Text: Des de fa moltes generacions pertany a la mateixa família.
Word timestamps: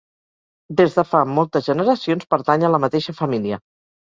Des 0.79 0.95
de 0.99 1.03
fa 1.09 1.21
moltes 1.39 1.67
generacions 1.67 2.27
pertany 2.35 2.67
a 2.67 2.73
la 2.79 2.81
mateixa 2.89 3.17
família. 3.23 3.63